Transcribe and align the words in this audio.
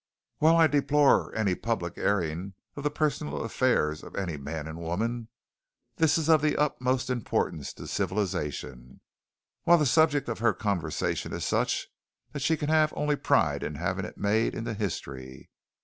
While 0.39 0.57
I 0.57 0.65
deplore 0.65 1.31
any 1.35 1.53
public 1.53 1.95
airing 1.95 2.55
of 2.75 2.83
the 2.83 2.89
personal 2.89 3.43
affairs 3.43 4.01
of 4.01 4.15
any 4.15 4.35
man 4.35 4.65
and 4.67 4.79
woman, 4.79 5.29
this 5.97 6.17
is 6.17 6.27
of 6.27 6.41
the 6.41 6.57
utmost 6.57 7.11
importance 7.11 7.71
to 7.73 7.85
Civilization, 7.85 9.01
while 9.61 9.77
the 9.77 9.85
subject 9.85 10.27
of 10.27 10.39
her 10.39 10.55
conversation 10.55 11.33
is 11.33 11.45
such 11.45 11.87
that 12.31 12.41
she 12.41 12.57
can 12.57 12.69
have 12.69 12.91
only 12.97 13.15
pride 13.15 13.61
in 13.61 13.75
having 13.75 14.05
it 14.05 14.17
made 14.17 14.55
into 14.55 14.73
history. 14.73 15.51